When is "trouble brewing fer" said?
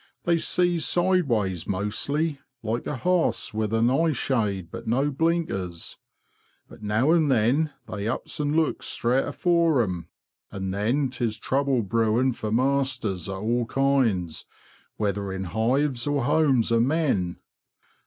11.37-12.49